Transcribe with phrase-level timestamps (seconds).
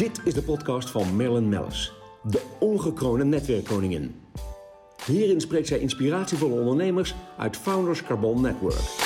[0.00, 1.92] Dit is de podcast van Marilyn Mellis,
[2.22, 4.14] de ongekroonde netwerkkoningin.
[5.06, 8.99] Hierin spreekt zij inspiratievolle ondernemers uit Founders Carbon Network.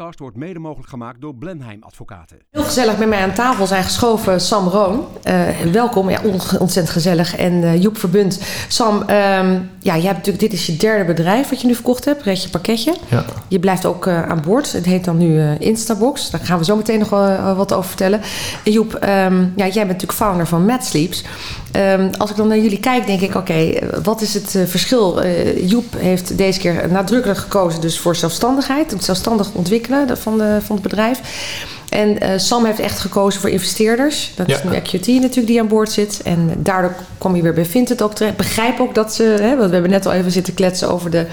[0.00, 2.38] Podcast wordt mede mogelijk gemaakt door Blenheim Advocaten.
[2.50, 5.06] Heel gezellig bij mij aan tafel zijn geschoven Sam Roon.
[5.24, 6.20] Uh, welkom, ja,
[6.58, 7.36] ontzettend gezellig.
[7.36, 8.40] En uh, Joep Verbund.
[8.68, 12.04] Sam, um, ja, jij hebt natuurlijk, dit is je derde bedrijf wat je nu verkocht
[12.04, 12.94] hebt, Redje Pakketje.
[13.08, 13.24] Ja.
[13.48, 14.72] Je blijft ook uh, aan boord.
[14.72, 16.30] Het heet dan nu Instabox.
[16.30, 18.20] Daar gaan we zo meteen nog wel wat over vertellen.
[18.64, 21.24] En Joep, um, ja, jij bent natuurlijk founder van Mad Sleeps.
[21.76, 25.26] Um, als ik dan naar jullie kijk, denk ik, oké, wat is het verschil?
[25.56, 28.90] Joep heeft deze keer nadrukkelijk gekozen dus voor zelfstandigheid.
[28.90, 31.20] Het zelfstandig ontwikkelen van, de, van het bedrijf.
[31.90, 34.32] En uh, Sam heeft echt gekozen voor investeerders.
[34.36, 36.20] Dat is nu EQT natuurlijk die aan boord zit.
[36.24, 38.36] En daardoor kom je weer bij Vinted ook terecht.
[38.36, 39.22] Begrijp ook dat ze...
[39.22, 41.26] Hè, want we hebben net al even zitten kletsen over de,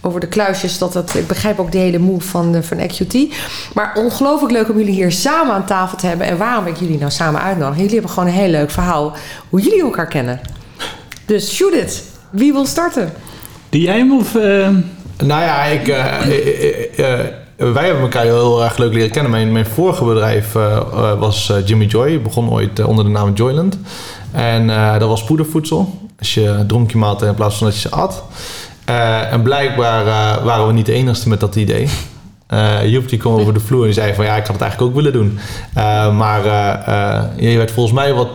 [0.00, 0.78] over de kluisjes.
[0.78, 3.34] Dat dat, ik begrijp ook de hele move van, van EQT.
[3.74, 6.26] Maar ongelooflijk leuk om jullie hier samen aan tafel te hebben.
[6.26, 7.76] En waarom ik jullie nou samen uitnodig?
[7.76, 9.16] Jullie hebben gewoon een heel leuk verhaal
[9.48, 10.40] hoe jullie elkaar kennen.
[11.24, 12.02] Dus shoot it.
[12.30, 13.12] Wie wil starten?
[13.68, 14.34] Die jij of...
[14.34, 14.68] Uh...
[15.24, 15.88] Nou ja, ik...
[16.98, 17.18] Uh,
[17.72, 19.30] wij hebben elkaar heel erg leuk leren kennen.
[19.30, 22.22] Mijn, mijn vorige bedrijf uh, was uh, Jimmy Joy.
[22.22, 23.78] Begon ooit onder de naam Joyland.
[24.32, 24.66] En
[24.98, 25.98] dat was poedervoedsel.
[26.18, 28.24] Dus je dronk je maaltijd in plaats van dat je ze at.
[29.30, 30.04] en blijkbaar
[30.44, 31.88] waren we niet de enigste met dat idee.
[32.54, 35.02] Uh, die kwam over de vloer en zei van ja, ik had het eigenlijk ook
[35.02, 35.38] willen doen.
[36.16, 36.42] Maar
[37.36, 38.34] je werd volgens mij wat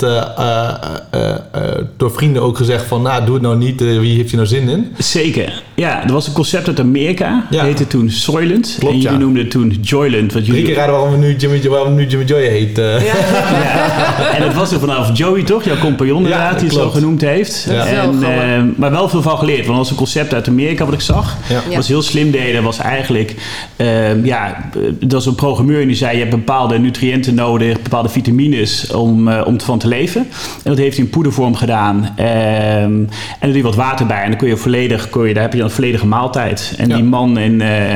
[1.97, 3.79] door vrienden ook gezegd van nou, doe het nou niet.
[3.79, 4.95] wie heeft je nou zin in?
[4.97, 5.63] Zeker.
[5.79, 7.45] Ja, er was een concept uit Amerika.
[7.49, 7.63] Ja.
[7.63, 8.75] heette toen Soylent.
[8.79, 9.23] Klopt, en jullie ja.
[9.23, 10.33] noemden het toen Joyland.
[10.33, 10.61] Wat jullie...
[10.61, 12.77] Drie keer raden waarom, we nu Jimmy, waarom nu Jimmy Joy heet.
[12.77, 12.99] Ja.
[13.63, 14.33] ja.
[14.35, 15.63] En dat was er vanaf Joey toch?
[15.63, 17.67] Jouw compagnon inderdaad, die het zo genoemd heeft.
[17.69, 19.65] En, maar wel veel van geleerd.
[19.65, 21.37] Want dat was een concept uit Amerika wat ik zag.
[21.75, 22.63] was heel slim deden.
[22.63, 23.35] was eigenlijk
[23.77, 28.91] uh, ja, dat is een programmeur die zei: je hebt bepaalde nutriënten nodig, bepaalde vitamines
[28.91, 30.21] om, uh, om van te leven.
[30.63, 31.95] En dat heeft hij in poedervorm gedaan.
[31.95, 33.09] Um, en
[33.39, 34.21] er doe je wat water bij.
[34.21, 36.73] En dan kun je volledig, kun je, daar heb je een volledige maaltijd.
[36.77, 37.95] En die man in, uh,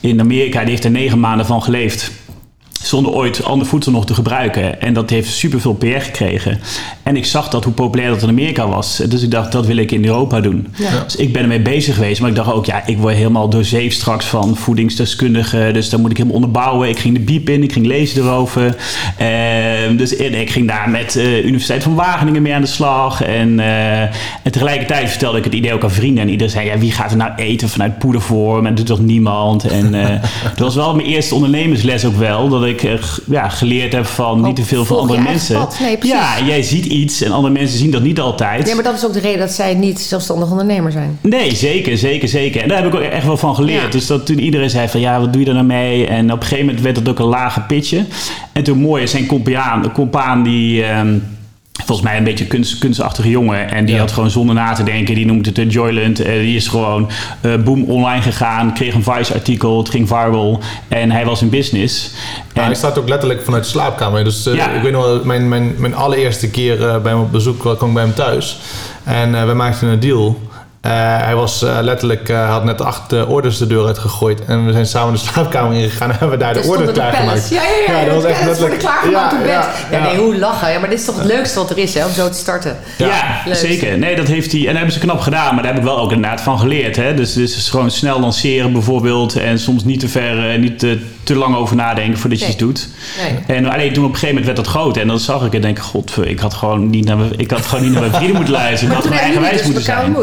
[0.00, 2.10] in Amerika die heeft er negen maanden van geleefd
[2.88, 4.80] zonder ooit ander voedsel nog te gebruiken.
[4.80, 6.60] En dat heeft superveel PR gekregen.
[7.02, 8.96] En ik zag dat hoe populair dat in Amerika was.
[8.96, 10.66] Dus ik dacht, dat wil ik in Europa doen.
[11.04, 12.20] Dus ik ben ermee bezig geweest.
[12.20, 15.74] Maar ik dacht ook, ja, ik word helemaal doorzeefd straks van voedingsdeskundigen.
[15.74, 16.88] Dus daar moet ik helemaal onderbouwen.
[16.88, 18.76] Ik ging de biep in, ik ging lezen erover.
[19.20, 23.22] Uh, dus ik ging daar met de uh, Universiteit van Wageningen mee aan de slag.
[23.22, 24.12] En, uh, en
[24.50, 26.22] tegelijkertijd vertelde ik het idee ook aan vrienden.
[26.22, 28.66] En iedereen zei, ja, wie gaat er nou eten vanuit poedervorm?
[28.66, 29.64] En dat doet toch niemand?
[29.64, 29.92] En
[30.56, 32.48] dat was wel mijn eerste ondernemersles ook wel.
[32.48, 32.77] Dat ik
[33.26, 35.68] ja, geleerd heb van niet te veel van andere mensen.
[35.80, 38.68] Nee, ja, jij ziet iets en andere mensen zien dat niet altijd.
[38.68, 41.18] Ja, maar dat is ook de reden dat zij niet zelfstandig ondernemer zijn.
[41.20, 42.62] Nee, zeker, zeker, zeker.
[42.62, 43.92] En daar heb ik ook echt wel van geleerd.
[43.92, 46.06] Dus dat toen iedereen zei van ja, wat doe je er nou mee?
[46.06, 48.04] En op een gegeven moment werd het ook een lage pitje.
[48.52, 50.84] En toen mooi, zijn compaan, compaan die...
[50.84, 51.36] Um,
[51.88, 53.70] volgens mij een beetje kunst, kunstachtige jongen.
[53.70, 56.20] En die had gewoon zonder na te denken, die noemt het Joyland.
[56.20, 57.10] Uh, die is gewoon
[57.42, 60.60] uh, boom online gegaan, kreeg een Vice-artikel, het ging viral.
[60.88, 62.10] En hij was in business.
[62.52, 64.24] En hij staat ook letterlijk vanuit de slaapkamer.
[64.24, 67.58] Dus uh, ik weet nog wel, mijn, mijn, mijn allereerste keer bij hem op bezoek
[67.58, 68.58] kwam ik bij hem thuis.
[69.04, 70.47] En we maakten een deal.
[70.82, 70.92] Uh,
[71.24, 74.44] hij was uh, letterlijk, uh, had net acht orders de deur uitgegooid.
[74.44, 77.48] En we zijn samen de slaapkamer ingegaan en hebben we daar de orders klaargemaakt.
[77.48, 78.78] Ja, ja, ja, ja, dat was echt letterlijk.
[78.78, 79.52] klaargemaakt ja, op bed.
[79.52, 80.70] Ja, ja, nee, hoe lachen.
[80.70, 82.76] Ja, maar dit is toch het leukste wat er is, hè, om zo te starten.
[82.96, 83.98] Ja, zeker.
[83.98, 84.60] Nee, dat heeft hij.
[84.60, 86.96] En dat hebben ze knap gedaan, maar daar heb ik wel ook inderdaad van geleerd.
[86.96, 87.14] Hè.
[87.14, 89.36] Dus, dus gewoon snel lanceren bijvoorbeeld.
[89.36, 92.48] En soms niet te ver, niet te, te lang over nadenken voordat nee.
[92.48, 92.88] je iets doet.
[93.22, 93.56] Nee.
[93.56, 94.96] En alleen toen op een gegeven moment werd dat groot.
[94.96, 97.66] En dan zag ik en denk god, ik had gewoon niet naar mijn, ik had
[97.66, 98.88] gewoon niet naar mijn vrienden moeten luisteren.
[98.88, 100.16] Ik had gewoon eigenwijs moeten zijn.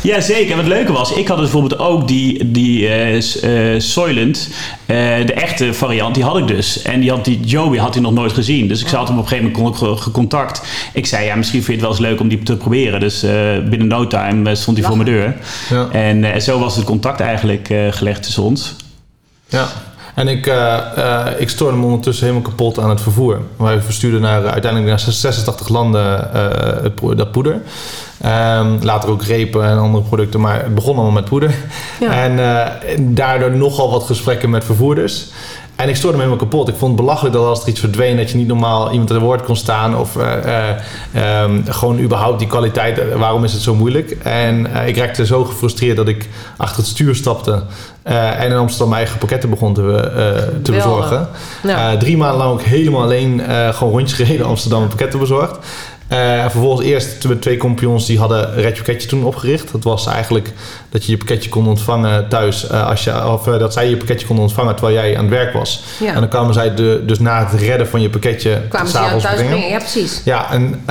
[0.00, 0.56] Ja, zeker.
[0.56, 4.48] Wat leuke was, ik had dus bijvoorbeeld ook die, die uh, uh, Soylent,
[4.80, 6.82] uh, de echte variant, die had ik dus.
[6.82, 8.68] En die had die Joey had hij nog nooit gezien.
[8.68, 10.62] Dus ik zat hem op een gegeven moment gecontact.
[10.92, 13.00] Ik zei, ja, misschien vind je het wel eens leuk om die te proberen.
[13.00, 13.20] Dus
[13.68, 15.36] binnen no time stond hij voor mijn deur.
[15.70, 15.88] Ja.
[15.90, 18.76] En zo was het contact eigenlijk gelegd tussen ons.
[19.48, 19.68] Ja.
[20.18, 23.40] En ik, uh, uh, ik stoorde me ondertussen helemaal kapot aan het vervoer.
[23.56, 26.30] Wij verstuurden naar, uiteindelijk naar 86 landen
[27.02, 27.52] uh, dat poeder.
[27.52, 31.54] Um, later ook repen en andere producten, maar het begon allemaal met poeder.
[32.00, 32.10] Ja.
[32.10, 35.30] En daardoor nogal wat gesprekken met vervoerders.
[35.78, 36.68] En ik stoorde me helemaal kapot.
[36.68, 39.18] Ik vond het belachelijk dat als er iets verdween, dat je niet normaal iemand aan
[39.18, 39.96] woord kon staan.
[39.96, 40.32] Of uh,
[41.14, 43.14] uh, um, gewoon überhaupt die kwaliteit.
[43.14, 44.10] waarom is het zo moeilijk?
[44.22, 47.62] En ik raakte zo gefrustreerd dat ik achter het stuur stapte.
[48.02, 51.28] en in Amsterdam mijn eigen pakketten begon te, te bezorgen.
[51.62, 51.96] Ja.
[51.96, 53.42] drie maanden lang ook helemaal alleen
[53.72, 55.58] gewoon rondjes gereden Amsterdam pakketten bezorgd.
[56.12, 59.72] Uh, vervolgens eerst twee, twee compagnons die hadden Red Pakketje toen opgericht.
[59.72, 60.52] Dat was eigenlijk
[60.90, 62.70] dat je je pakketje kon ontvangen thuis.
[62.70, 65.34] Uh, als je, of uh, dat zij je pakketje konden ontvangen terwijl jij aan het
[65.34, 65.82] werk was.
[66.00, 66.14] Ja.
[66.14, 69.22] En dan kwamen zij de, dus na het redden van je pakketje kwamen ze thuis
[69.22, 69.46] brengen.
[69.46, 69.68] brengen.
[69.68, 70.20] Ja, precies.
[70.24, 70.84] Ja, en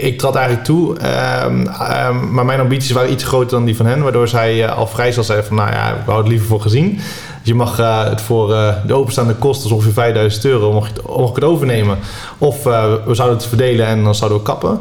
[0.00, 0.98] ik trad eigenlijk toe.
[0.98, 4.02] Ehm, ehm, maar mijn ambities waren iets groter dan die van hen.
[4.02, 7.00] Waardoor zij al vrij snel zeiden van nou ja, ik wou het liever voor gezien.
[7.48, 10.94] Je mag uh, het voor uh, de openstaande kosten, ongeveer 5000 euro, mag ik
[11.34, 11.98] het overnemen.
[12.38, 14.78] Of uh, we zouden het verdelen en dan zouden we kappen.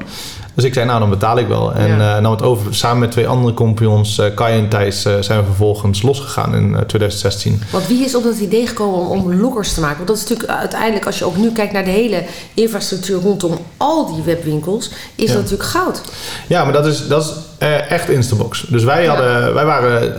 [0.57, 1.73] Dus ik zei, nou dan betaal ik wel.
[1.73, 2.19] En ja.
[2.19, 2.75] nam het over.
[2.75, 7.61] Samen met twee andere compagnons, Kai en Thijs, zijn we vervolgens losgegaan in 2016.
[7.71, 9.97] Want wie is op dat idee gekomen om, om te maken?
[9.97, 12.23] Want dat is natuurlijk uiteindelijk, als je ook nu kijkt naar de hele
[12.53, 16.01] infrastructuur rondom al die webwinkels, is dat natuurlijk goud.
[16.47, 17.33] Ja, maar dat is, dat is
[17.67, 18.65] uh, echt Instabox.
[18.69, 20.13] Dus wij, hadden, wij waren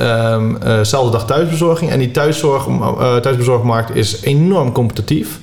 [0.62, 1.90] uh, uh, dag thuisbezorging.
[1.90, 2.66] En die thuiszorg,
[3.22, 5.38] thuisbezorgmarkt is enorm competitief.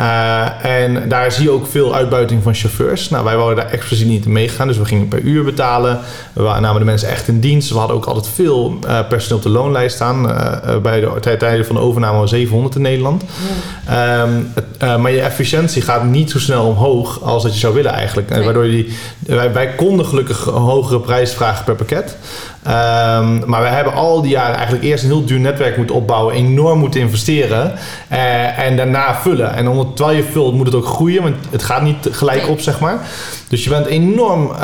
[0.00, 3.08] Uh, en daar zie je ook veel uitbuiting van chauffeurs.
[3.08, 5.98] Nou, wij wouden daar expliciet niet in meegaan, dus we gingen per uur betalen.
[6.32, 7.70] We namen de mensen echt in dienst.
[7.70, 10.30] We hadden ook altijd veel uh, personeel op de loonlijst staan.
[10.30, 13.24] Uh, bij de tijden van de overname was 700 in Nederland.
[13.86, 14.22] Ja.
[14.22, 14.52] Um,
[15.00, 18.30] maar je efficiëntie gaat niet zo snel omhoog als dat je zou willen eigenlijk.
[18.30, 18.44] Nee.
[18.44, 22.16] Waardoor je die, wij, wij konden gelukkig een hogere prijs vragen per pakket.
[22.66, 26.34] Um, maar we hebben al die jaren eigenlijk eerst een heel duur netwerk moeten opbouwen,
[26.34, 27.72] enorm moeten investeren
[28.12, 29.54] uh, en daarna vullen.
[29.54, 32.60] En onder, terwijl je vult moet het ook groeien, want het gaat niet gelijk op,
[32.60, 32.98] zeg maar.
[33.48, 34.58] Dus je bent enorm uh,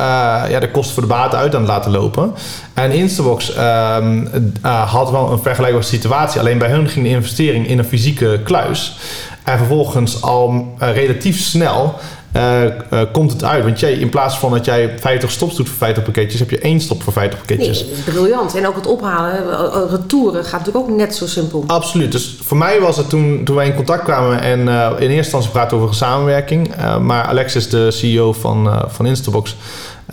[0.48, 2.34] ja, de kosten voor de baten uit aan het laten lopen.
[2.74, 4.28] En Instabox um,
[4.64, 8.40] uh, had wel een vergelijkbare situatie, alleen bij hun ging de investering in een fysieke
[8.44, 8.96] kluis.
[9.44, 11.94] En vervolgens al relatief snel
[12.36, 13.64] uh, uh, komt het uit.
[13.64, 16.58] Want jij, in plaats van dat jij 50 stops doet voor 50 pakketjes, heb je
[16.58, 17.84] één stop voor 50 pakketjes.
[17.84, 18.54] Nee, briljant.
[18.54, 21.64] En ook het ophalen, uh, retouren gaat natuurlijk ook net zo simpel.
[21.66, 22.12] Absoluut.
[22.12, 25.50] Dus voor mij was het toen, toen wij in contact kwamen en in eerste instantie
[25.50, 26.74] praten over samenwerking.
[27.00, 29.56] maar Alexis, de CEO van, van Instabox,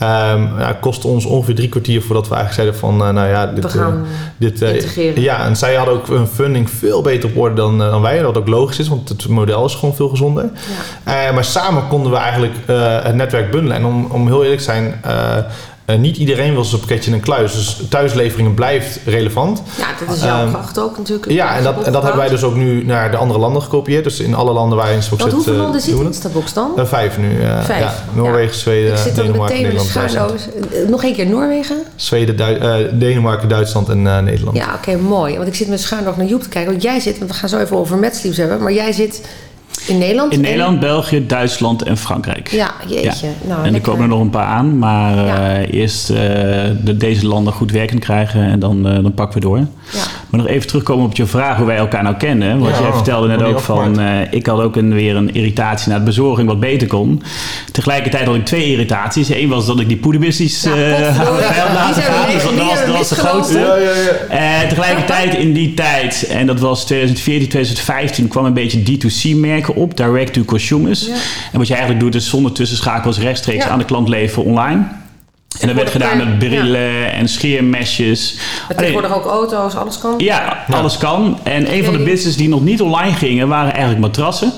[0.01, 3.45] Um, ja, kostte ons ongeveer drie kwartier voordat we eigenlijk zeiden van, uh, nou ja,
[3.45, 4.07] dit, we gaan uh,
[4.37, 5.21] dit uh, integreren.
[5.21, 8.23] Ja, en zij hadden ook een funding veel beter op orde dan, dan wij.
[8.23, 10.49] Wat ook logisch is, want het model is gewoon veel gezonder.
[11.05, 11.31] Ja.
[11.31, 12.53] maar samen konden we eigenlijk
[13.03, 13.77] het netwerk bundelen.
[13.77, 15.01] En om, om heel eerlijk te zijn,
[15.85, 17.53] uh, niet iedereen wil zijn pakketje in een kluis.
[17.53, 19.61] Dus thuisleveringen blijft relevant.
[19.77, 21.31] Ja, dat is jouw um, kracht ook natuurlijk.
[21.31, 24.03] Ja, en dat, en dat hebben wij dus ook nu naar de andere landen gekopieerd.
[24.03, 25.33] Dus in alle landen waar Instabox zit.
[25.33, 26.71] hoeveel uh, landen zit Instabox dan?
[26.77, 27.35] Uh, vijf nu.
[27.63, 27.79] vijf.
[27.79, 28.95] Ja, Noorwegen, ja.
[28.95, 30.49] Zweden, Denemarken, Nederland, Duitsland.
[30.87, 31.77] Nog één keer Noorwegen?
[31.95, 34.57] Zweden, Denemarken, Duitsland en Nederland.
[34.57, 35.35] Ja, oké, okay, mooi.
[35.35, 36.71] Want ik zit met schuin nog naar Joep te kijken.
[36.71, 38.61] Want jij zit, want we gaan zo even over Matsleeves hebben.
[38.61, 39.21] Maar jij zit
[39.87, 40.33] in Nederland?
[40.33, 42.47] In Nederland, België, Duitsland en Frankrijk.
[42.51, 43.27] Ja, jeetje.
[43.27, 43.47] Ja.
[43.47, 44.77] Nou, en er komen er nog een paar aan.
[44.77, 45.59] Maar ja.
[45.59, 46.17] uh, eerst uh,
[46.83, 49.57] de, deze landen goed werkend krijgen en dan, uh, dan pakken we door.
[49.57, 49.65] Ja.
[50.29, 52.59] Maar nog even terugkomen op je vraag hoe wij elkaar nou kennen.
[52.59, 53.99] Want jij vertelde net ook van...
[54.29, 57.21] ik had ook een, weer een irritatie naar de bezorging wat beter kon.
[57.71, 59.29] Tegelijkertijd had ik twee irritaties.
[59.29, 60.75] Eén was dat ik die poederbusiness had
[61.73, 62.55] laten gaan.
[62.55, 63.59] Dat was, dat was de grootste.
[64.29, 68.27] En tegelijkertijd in die tijd, en dat was 2014, 2015...
[68.27, 69.35] kwam een beetje D2C
[69.71, 71.05] op, direct to consumers.
[71.05, 71.13] Ja.
[71.51, 73.69] En wat je eigenlijk doet is zonder tussenschakels rechtstreeks ja.
[73.69, 74.85] aan de klant leveren online.
[75.59, 77.05] En dat werd gedaan met brillen ja.
[77.05, 78.37] en scheermesjes.
[78.67, 80.13] Maar tegenwoordig ook auto's, alles kan?
[80.17, 81.39] Ja, alles kan.
[81.43, 81.77] En okay.
[81.77, 84.51] een van de businesses die nog niet online gingen, waren eigenlijk matrassen.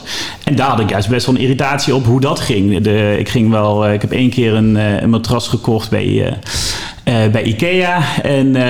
[0.43, 2.81] En daar had ik juist best wel een irritatie op hoe dat ging.
[2.81, 6.31] De, ik ging wel, ik heb één keer een, een matras gekocht bij, uh,
[7.31, 8.01] bij Ikea.
[8.23, 8.63] En uh,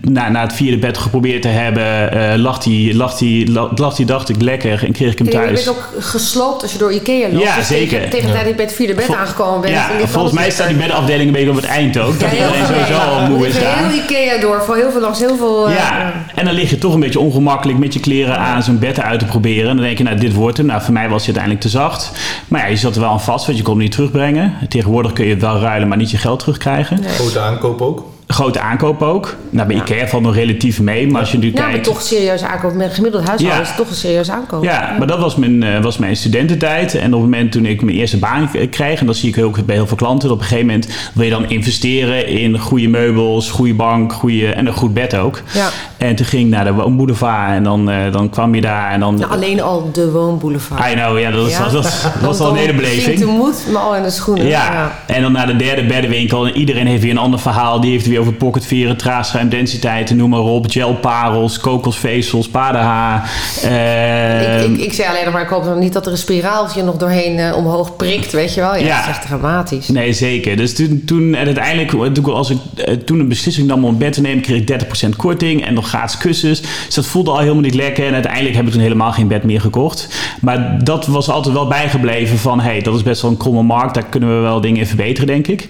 [0.00, 4.06] na, na het vierde bed geprobeerd te hebben, uh, lag, die, lag, die, lag die,
[4.06, 5.58] dacht ik, lekker en kreeg ik hem thuis.
[5.58, 7.44] Je bent ook gesloopt als je door Ikea loopt.
[7.44, 7.88] Ja, dus zeker.
[7.88, 9.72] Tegen, tegen de tijd dat je bij het vierde bed Vol aangekomen bent.
[9.72, 12.20] Ja, volgens mij staat die bedafdeling een beetje op het eind ook.
[12.20, 13.78] Dat ja, iedereen sowieso al moe is daar.
[13.78, 15.70] heel Ikea door, voor heel veel langs heel veel...
[15.70, 19.00] ja, en dan lig je toch een beetje ongemakkelijk met je kleren aan zo'n bed
[19.00, 19.70] uit te proberen.
[19.70, 20.66] En dan denk je, nou dit wordt hem.
[20.66, 22.10] Nou, voor mij was hij uiteindelijk te zacht.
[22.48, 24.54] Maar ja, je zat er wel aan vast, want je kon hem niet terugbrengen.
[24.68, 27.00] Tegenwoordig kun je het wel ruilen, maar niet je geld terugkrijgen.
[27.00, 27.08] Nee.
[27.08, 29.36] Grote aankoop ook grote aankoop ook.
[29.50, 29.82] Nou, bij ja.
[29.82, 31.84] IKEA valt nog relatief mee, maar als je nu ja, kijkt...
[31.84, 32.74] toch serieus aankoop.
[32.74, 33.62] Met gemiddeld huishouden ja.
[33.62, 34.64] is het toch een serieus aankoop.
[34.64, 36.94] Ja, ja, maar dat was mijn, uh, was mijn studententijd.
[36.94, 39.00] En op het moment toen ik mijn eerste baan kreeg...
[39.00, 40.30] en dat zie ik ook bij heel veel klanten...
[40.30, 43.50] op een gegeven moment wil je dan investeren in goede meubels...
[43.50, 45.42] goede bank, goede, en een goed bed ook.
[45.54, 45.68] Ja.
[45.96, 49.00] En toen ging ik naar de woonboulevard en dan, uh, dan kwam je daar en
[49.00, 49.14] dan...
[49.14, 50.92] Nou, alleen al de woonboulevard.
[50.92, 51.62] I know, ja, dat, ja?
[51.62, 53.18] Was, dat, dat was al een hele beleving.
[53.18, 54.46] te moed, maar al in de schoenen.
[54.46, 54.98] Ja.
[55.06, 56.46] en dan naar de derde beddenwinkel...
[56.46, 57.80] en iedereen heeft weer een ander verhaal.
[57.80, 60.70] Die heeft weer over pocketveren, traagschuim, densiteiten, noem maar op.
[60.70, 63.30] Gelparels, kokosvezels, paardenhaar.
[63.64, 66.18] Uh, ik, ik, ik, zei alleen nog maar, ik hoop nog niet dat er een
[66.18, 68.74] spiraaltje nog doorheen uh, omhoog prikt, weet je wel.
[68.74, 69.88] Ja, ja, dat is echt dramatisch.
[69.88, 70.56] Nee, zeker.
[70.56, 72.58] Dus toen, toen en uiteindelijk, als ik
[73.06, 75.88] toen een beslissing nam om een bed te nemen, kreeg ik 30% korting en nog
[75.88, 76.60] gratis kussens.
[76.60, 78.06] Dus dat voelde al helemaal niet lekker.
[78.06, 80.08] En uiteindelijk heb ik toen helemaal geen bed meer gekocht.
[80.40, 83.62] Maar dat was altijd wel bijgebleven van, hé, hey, dat is best wel een kromme
[83.62, 83.94] markt.
[83.94, 85.68] Daar kunnen we wel dingen verbeteren, denk ik.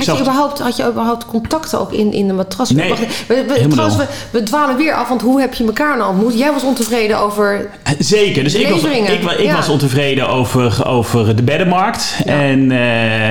[0.00, 2.70] En had, je überhaupt, had je überhaupt contacten ook in, in de matras?
[2.70, 2.94] Nee,
[3.28, 6.38] we, we, trouwens, we, we, dwalen weer af, want hoe heb je elkaar nou ontmoet?
[6.38, 9.08] Jij was ontevreden over Zeker, dus ik was, ik,
[9.38, 12.16] ik was ontevreden over, over de beddenmarkt.
[12.24, 12.32] Ja.
[12.32, 12.78] En, uh,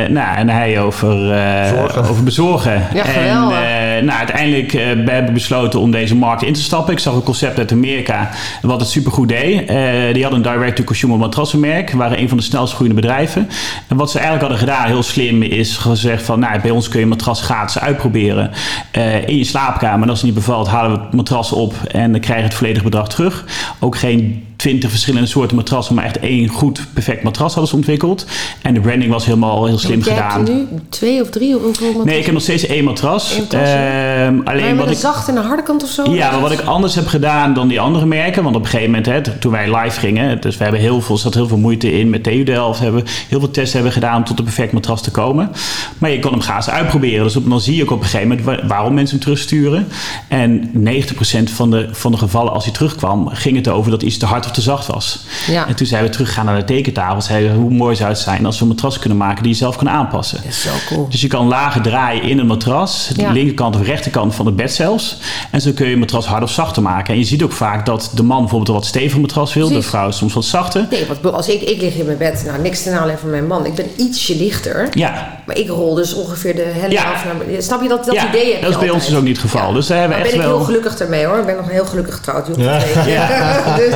[0.09, 2.87] nou, en hij over, uh, over bezorgen.
[2.93, 6.93] Ja, en uh, nou, uiteindelijk hebben we besloten om deze markt in te stappen.
[6.93, 8.29] Ik zag een concept uit Amerika
[8.61, 9.67] wat het supergoed deed.
[10.13, 11.91] die hadden een direct-to-consumer matrassenmerk.
[11.91, 13.49] waren een van de snelst groeiende bedrijven.
[13.87, 16.99] En wat ze eigenlijk hadden gedaan, heel slim, is gezegd van nou, bij ons kun
[16.99, 18.51] je matras gratis uitproberen
[18.97, 20.03] uh, in je slaapkamer.
[20.03, 22.53] En als het niet bevalt, halen we het matras op en dan krijg je het
[22.53, 23.45] volledige bedrag terug.
[23.79, 28.25] Ook geen twintig verschillende soorten matrassen, maar echt één goed, perfect matras hadden ze ontwikkeld.
[28.61, 30.39] En de branding was helemaal heel slim jij gedaan.
[30.39, 31.53] Heb je nu twee of drie?
[31.53, 32.05] Hoeveel matrassen?
[32.05, 33.35] Nee, ik heb nog steeds één matras.
[33.35, 36.13] Eén matras uh, alleen maar wat een ik, zachte en een harde kant of zo?
[36.13, 38.43] Ja, maar wat ik anders heb gedaan dan die andere merken.
[38.43, 41.17] Want op een gegeven moment, hè, toen wij live gingen, dus we hebben heel veel,
[41.17, 42.79] zat heel veel moeite in met TU Delft.
[42.79, 45.51] Hebben heel veel tests hebben gedaan om tot een perfect matras te komen.
[45.97, 47.23] Maar je kon hem gratis uitproberen.
[47.23, 49.87] Dus op, dan zie je ook op een gegeven moment waarom mensen hem terugsturen.
[50.27, 54.17] En 90% van de, van de gevallen als hij terugkwam, ging het over dat iets
[54.17, 55.19] te hard of te zacht was.
[55.47, 55.67] Ja.
[55.67, 57.21] En toen zijn we teruggegaan naar de tekentafel.
[57.21, 59.75] Zeiden hoe mooi zou het zijn als we een matras kunnen maken die je zelf
[59.75, 60.37] kan aanpassen.
[60.37, 61.07] Dat is zo cool.
[61.09, 63.09] Dus je kan lager draaien in een matras.
[63.15, 63.31] De Ja.
[63.31, 65.17] linkerkant of rechterkant van het bed zelfs.
[65.51, 67.13] En zo kun je een matras hard of zachter maken.
[67.13, 69.69] En je ziet ook vaak dat de man bijvoorbeeld een wat steviger matras wil.
[69.69, 70.87] De vrouw soms wat zachter.
[70.89, 73.47] Nee, want als ik, ik lig in mijn bed, nou niks ten aanleiding van mijn
[73.47, 73.65] man.
[73.65, 74.87] Ik ben ietsje lichter.
[74.93, 77.11] Ja, Maar ik rol dus ongeveer de helft Ja.
[77.11, 77.61] af naar.
[77.61, 79.41] Snap je dat, dat ja idee heb dat is je bij ons dus ook niet
[79.41, 79.73] het geval.
[79.73, 80.55] Dus daar hebben we ben ik wel...
[80.55, 81.37] heel gelukkig ermee hoor.
[81.39, 82.45] Ik ben nog heel gelukkig getrouwd.
[82.53, 82.61] te.
[82.61, 83.75] Ja.
[83.77, 83.93] dus,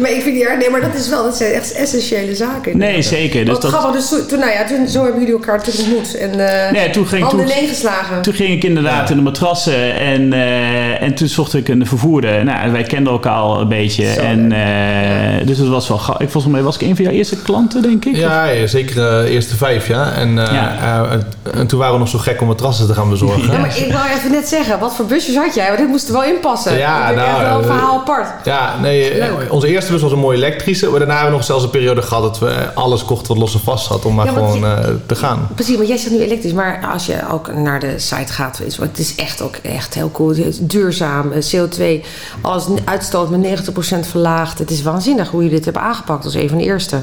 [0.00, 2.78] maar ik vind die, nee, maar dat is wel, dat zijn echt essentiële zaken.
[2.78, 3.44] Nee, zeker.
[3.44, 6.14] Dus Wat dat, grappig, dus toen, nou ja, toen, zo hebben jullie elkaar toen ontmoet.
[6.16, 8.22] En eh Nee, toen ging- handen toen- ineengeslagen.
[8.22, 9.10] Toen ging ik inderdaad Ja.
[9.10, 12.44] in de matrassen en, eh, en toen zocht ik een vervoerder.
[12.44, 14.12] Nou, wij kenden elkaar al een beetje.
[14.12, 17.14] Zo, en, eh, dus het was wel ik Volgens mij was ik een van jouw
[17.14, 18.16] eerste klanten, denk ik.
[18.16, 20.12] Ja, ja, zeker de eerste vijf, ja.
[20.12, 21.06] En, Ja.
[21.10, 23.42] en- en toen waren we nog zo gek om matrassen te gaan bezorgen.
[23.52, 25.66] Ja, maar ik wou even net zeggen, wat voor busjes had jij?
[25.66, 26.78] Want dit moest er wel inpassen.
[26.78, 28.28] Ja, dat is nou, echt wel een verhaal apart.
[28.44, 29.30] Ja, nee, Leuk.
[29.52, 30.88] onze eerste bus was een mooie elektrische.
[30.88, 33.54] Maar daarna hebben we nog zelfs een periode gehad dat we alles kochten wat los
[33.54, 35.48] en vast zat om maar Ja, gewoon eh, te gaan.
[35.54, 38.76] Precies, want jij zegt nu elektrisch, maar als je ook naar de site gaat, is,
[38.76, 40.28] het is echt ook echt heel cool.
[40.28, 42.04] Het is duurzaam, eh, CO2,
[42.40, 44.58] alles uitstoot met 90% verlaagd.
[44.58, 47.00] Het is waanzinnig hoe je dit hebt aangepakt als een van de eerste.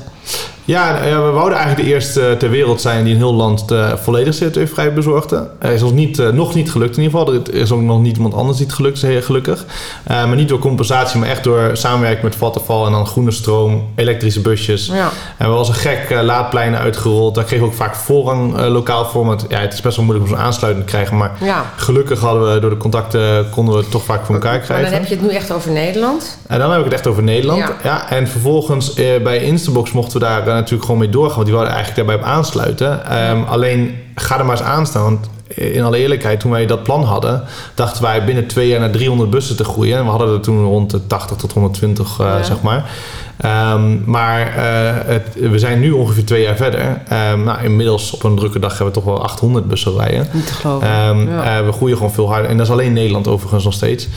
[0.65, 3.71] Ja, ja, we wouden eigenlijk de eerste eh, ter wereld zijn die in heel land
[3.71, 5.47] eh, volledig CO2-vrij bezorgde.
[5.61, 7.33] Is ons niet, eh, nog niet gelukt in ieder geval.
[7.33, 9.65] Er is ook nog niet iemand anders die het gelukt is, gelukkig.
[10.03, 13.83] Eh, maar niet door compensatie, maar echt door samenwerking met Vattenfall en dan groene stroom,
[13.95, 14.85] elektrische busjes.
[14.93, 15.09] Ja.
[15.37, 17.35] En we was een gek eh, laadpleinen uitgerold.
[17.35, 19.25] Daar kregen we ook vaak voorrang eh, lokaal voor.
[19.25, 21.17] Want ja, het is best wel moeilijk om zo'n aansluiting te krijgen.
[21.17, 21.65] Maar Ja.
[21.75, 24.85] gelukkig hadden we door de contacten konden we het toch vaak voor elkaar Maar krijgen.
[24.91, 26.37] dan heb je het nu echt over Nederland.
[26.47, 27.59] En dan heb ik het echt over Nederland.
[27.59, 27.71] Ja.
[27.83, 28.09] Ja.
[28.09, 31.35] en vervolgens eh, bij Instabox mochten we daar natuurlijk gewoon mee doorgaan.
[31.35, 33.05] Want die wilden eigenlijk daarbij op aansluiten.
[33.05, 35.03] Ehm, alleen ga er maar eens aan staan.
[35.03, 37.43] Want in alle eerlijkheid, toen wij dat plan hadden,
[37.75, 39.97] dachten wij binnen twee jaar naar 300 bussen te groeien.
[39.97, 42.43] En we hadden er toen rond de 80 tot 120, eh, Ja.
[42.43, 42.89] zeg maar.
[43.37, 47.01] Ehm, maar eh, het, we zijn nu ongeveer twee jaar verder.
[47.07, 50.27] Ehm, nou, inmiddels op een drukke dag hebben we toch wel 800 bussen rijden.
[50.31, 50.87] Niet te geloven.
[50.87, 51.59] Ehm, Ja.
[51.59, 52.49] eh, we groeien gewoon veel harder.
[52.49, 54.07] En dat is alleen Nederland overigens nog steeds.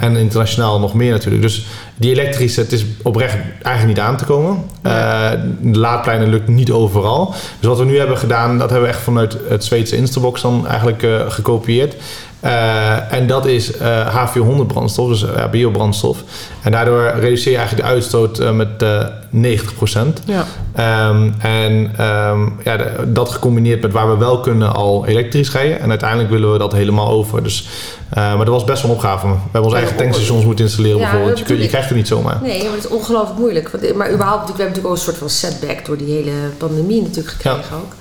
[0.00, 1.42] En internationaal nog meer natuurlijk.
[1.42, 1.66] Dus
[1.96, 4.64] die elektrische, het is oprecht eigenlijk niet aan te komen.
[4.82, 5.30] Eh,
[5.60, 7.34] de laadpleinen lukt niet overal.
[7.60, 10.66] Dus wat we nu hebben gedaan, dat hebben we echt vanuit het Zweedse Instabox dan
[10.66, 11.94] eigenlijk gekopieerd.
[12.40, 16.18] Eh, en dat is eh H400 brandstof, dus eh, biobrandstof.
[16.62, 20.22] En daardoor reduceer je eigenlijk de uitstoot met eh 90%.
[20.24, 20.44] Ja.
[20.74, 25.80] Ehm, en ehm, ja, de- dat gecombineerd met waar we wel kunnen al elektrisch rijden.
[25.80, 27.42] En uiteindelijk willen we dat helemaal over.
[27.42, 27.68] Dus,
[28.14, 29.26] maar dat was best wel een opgave.
[29.26, 31.38] We hebben onze eigen tankstations moeten installeren Ja, bijvoorbeeld.
[31.38, 32.38] Je, kunt- je krijgt het niet zomaar.
[32.42, 33.68] Nee, maar het is ongelooflijk moeilijk.
[33.68, 37.02] Want, maar überhaupt, we hebben natuurlijk ook een soort van setback door die hele pandemie
[37.02, 37.92] natuurlijk gekregen ook.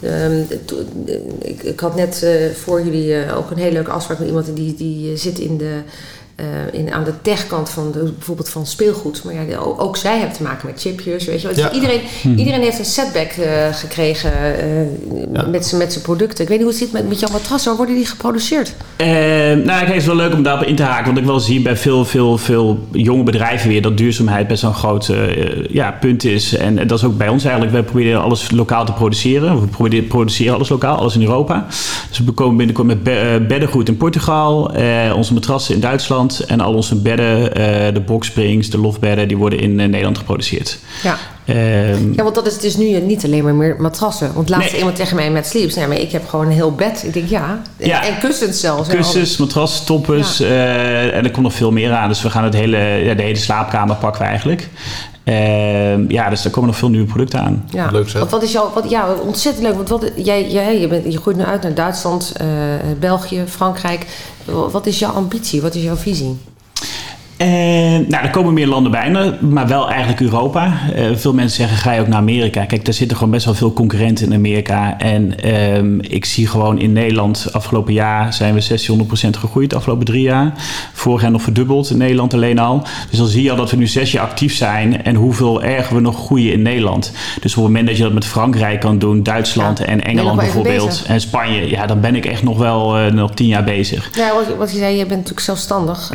[0.00, 0.42] Ehm,
[1.62, 4.74] ik had net eh, voor jullie eh, ook een hele leuke afspraak met iemand die,
[4.74, 5.80] die eh, zit in de
[6.40, 9.24] uh, in, aan de techkant van de, bijvoorbeeld van speelgoed.
[9.24, 11.24] Maar ja, ook, zij hebben te maken met chipjes.
[11.24, 11.48] Weet je.
[11.48, 12.36] Dus iedereen, hmm.
[12.36, 14.32] iedereen heeft een setback uh, gekregen
[15.32, 16.42] uh, met zijn producten.
[16.44, 17.64] Ik weet niet hoe het zit met, met jouw matras.
[17.64, 18.74] Waar worden die geproduceerd?
[19.64, 21.04] nou, het is wel leuk om daarop in te haken.
[21.04, 24.70] Want ik wel zie bij veel, veel, veel jonge bedrijven weer dat duurzaamheid best wel
[24.70, 25.12] een groot
[25.70, 26.56] ja, punt is.
[26.56, 27.72] En dat is ook bij ons eigenlijk.
[27.72, 29.60] Wij proberen alles lokaal te produceren.
[29.60, 31.66] We proberen produceren alles lokaal, alles in Europa.
[32.08, 33.02] Dus we komen binnenkort met
[33.48, 34.72] beddengoed in Portugal.
[35.14, 36.27] onze matrassen in Duitsland.
[36.46, 40.78] En al onze bedden, uh, de boxsprings, de lofbedden, die worden in uh, Nederland geproduceerd.
[41.02, 41.16] Ja.
[41.48, 44.34] Um, ja, want dat is dus nu niet alleen maar meer matrassen.
[44.34, 44.78] Want laatst nee.
[44.78, 45.74] iemand tegen mij met sleeps.
[45.74, 47.02] Nee, maar ik heb gewoon een heel bed.
[47.06, 47.62] Ik denk ja.
[47.76, 48.04] ja.
[48.04, 48.88] En kussens zelfs.
[48.88, 50.38] Kussens, matrassen, toppers.
[50.38, 50.46] Ja.
[50.46, 52.08] Uh, en er komt nog veel meer aan.
[52.08, 54.68] Dus we gaan het hele, ja, de hele slaapkamer pakken we eigenlijk.
[55.28, 57.64] Uh, ja, dus er komen nog veel nieuwe producten aan.
[57.70, 57.90] Ja.
[57.90, 58.20] Leuk zeg.
[58.20, 59.74] Wat, wat is jouw, wat, ja, ontzettend leuk.
[59.74, 62.48] Want wat, jij, jij, je, bent, je groeit nu uit naar Duitsland, uh,
[63.00, 64.06] België, Frankrijk.
[64.44, 65.62] Wat is jouw ambitie?
[65.62, 66.38] Wat is jouw visie?
[67.38, 70.72] Nou, er komen meer landen bij, maar wel eigenlijk Europa.
[70.96, 72.64] Uh, veel mensen zeggen, ga je ook naar Amerika?
[72.64, 74.98] Kijk, daar zitten gewoon best wel veel concurrenten in Amerika.
[74.98, 80.22] En um, ik zie gewoon in Nederland, afgelopen jaar zijn we 600% gegroeid, afgelopen drie
[80.22, 80.52] jaar.
[80.92, 82.82] Vorig jaar nog verdubbeld in Nederland alleen al.
[83.10, 85.94] Dus dan zie je al dat we nu zes jaar actief zijn en hoeveel erger
[85.94, 87.12] we nog groeien in Nederland.
[87.40, 91.04] Dus op het moment dat je dat met Frankrijk kan doen, Duitsland en Engeland bijvoorbeeld,
[91.06, 94.10] en Spanje, ja, dan ben ik echt nog wel uh, nog tien jaar bezig.
[94.12, 96.12] Ja, wat, wat je zei, je bent natuurlijk zelfstandig.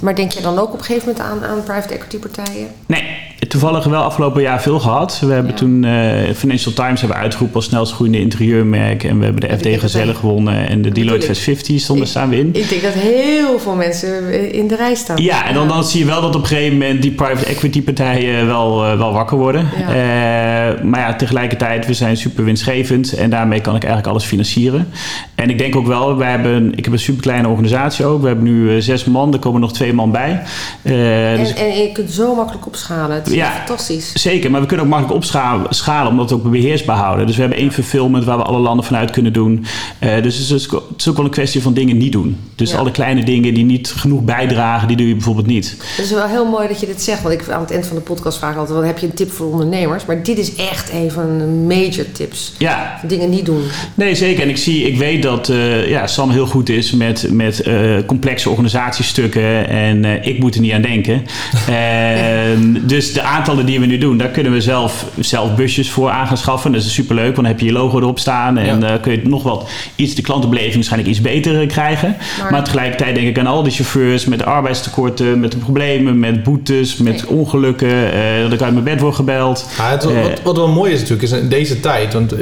[0.00, 2.70] Maar denk je dan ook op een gegeven moment aan, aan private equity partijen?
[2.86, 5.18] Nee, toevallig wel afgelopen jaar veel gehad.
[5.20, 9.04] We hebben toen uh, Financial Times hebben uitgeroepen als snelst groeiende interieurmerk.
[9.04, 10.68] En we hebben de FD Gezellen gewonnen.
[10.68, 12.46] En de Deloitte Fast 50 stonden staan we in.
[12.52, 15.22] Ik denk dat heel veel mensen in de rij staan.
[15.22, 17.82] Ja, en dan, dan zie je wel dat op een gegeven moment die private equity
[17.82, 19.68] partijen wel, uh, wel wakker worden.
[19.78, 19.88] Ja.
[19.88, 23.12] Uh, maar ja, tegelijkertijd, we zijn super winstgevend.
[23.12, 24.88] En daarmee kan ik eigenlijk alles financieren.
[25.34, 28.20] En ik denk ook wel, wij hebben, ik heb een super kleine organisatie ook.
[28.20, 30.42] We hebben nu zes man, er komen nog twee man bij.
[30.82, 33.16] En, dus en, je kunt zo makkelijk opschalen.
[33.16, 34.12] Het is ja, fantastisch.
[34.14, 37.26] Zeker, maar we kunnen ook makkelijk opschalen omdat we ook beheersbaar houden.
[37.26, 39.64] Dus we hebben één fulfillment waar we alle landen vanuit kunnen doen.
[40.00, 42.36] Uh, dus het is, het is, ook wel een kwestie van dingen niet doen.
[42.54, 45.76] Dus alle kleine dingen die niet genoeg bijdragen, die doe je bijvoorbeeld niet.
[45.96, 47.22] Het is wel heel mooi dat je dit zegt.
[47.22, 49.30] Want ik aan het eind van de podcast vraag altijd: wat heb je een tip
[49.30, 50.04] voor ondernemers?
[50.04, 52.54] Maar dit is echt een van de major tips.
[52.58, 53.00] Ja.
[53.06, 53.62] Dingen niet doen.
[53.94, 54.42] Nee, zeker.
[54.42, 57.98] En ik zie, ik weet dat uh, ja, Sam heel goed is met, met uh,
[58.06, 59.68] complexe organisatiestukken.
[59.68, 61.22] En ik moet er niet aan denken.
[61.70, 66.10] Ehm, dus de aantallen die we nu doen, daar kunnen we zelf, zelf busjes voor
[66.10, 66.72] aan gaan schaffen.
[66.72, 68.58] Dat is superleuk, want dan heb je je logo erop staan.
[68.58, 72.16] En uh, kun je nog wat iets, de klantenbeleving waarschijnlijk iets beter krijgen.
[72.50, 76.96] Maar, tegelijkertijd denk ik aan al die chauffeurs met arbeidstekorten, met de problemen, met boetes,
[76.96, 77.88] met ongelukken.
[77.88, 79.66] Uh, dat ik uit mijn bed word gebeld.
[79.76, 82.38] het, wat, wat, wat, wel mooi is natuurlijk, is in deze tijd, want uh,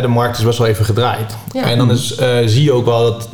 [0.00, 1.36] de markt is best wel even gedraaid.
[1.52, 3.28] En dan is, zie je ook wel dat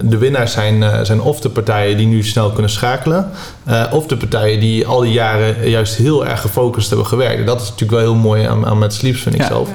[0.00, 3.30] de winnaars zijn, zijn of de partijen die nu snel kunnen schakelen,
[3.90, 7.46] of de partijen die al die jaren juist heel erg gefocust hebben gewerkt.
[7.46, 9.70] dat is natuurlijk wel heel mooi aan, aan met Sleeps, vind ik zelf.